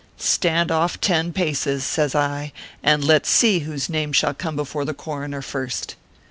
"Stand 0.17 0.71
off 0.71 0.99
ten 0.99 1.31
paces," 1.31 1.83
says 1.83 2.15
I," 2.15 2.53
and 2.81 3.03
let 3.03 3.25
s 3.25 3.29
see 3.29 3.59
whose 3.59 3.87
name 3.87 4.11
shall 4.13 4.33
come 4.33 4.55
before 4.55 4.83
the 4.83 4.95
coroner 4.95 5.43
first." 5.43 5.93